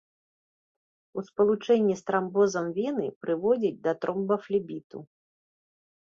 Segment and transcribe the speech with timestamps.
[1.21, 5.03] У спалучэнні з трамбозам вены прыводзіць да тромбафлебіту.